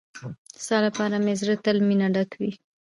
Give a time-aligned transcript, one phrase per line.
[0.63, 2.51] ستا لپاره مې زړه تل مينه ډک وي.